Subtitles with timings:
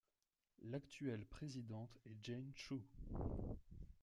[0.63, 2.81] L'actuelle présidente est Jane Chu.